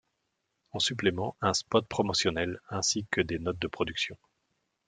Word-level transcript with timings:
En 0.71 0.79
suppléments 0.79 1.35
un 1.41 1.53
spot 1.53 1.87
promotionnel 1.87 2.59
ainsi 2.69 3.05
que 3.11 3.21
des 3.21 3.37
notes 3.37 3.59
de 3.59 3.67
productions. 3.67 4.17